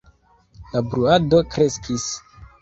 La 0.75 0.81
bruado 0.93 1.43
kreskis. 1.57 2.09